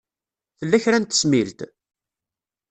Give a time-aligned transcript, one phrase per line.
[0.59, 1.59] Tella kra n tesmilt?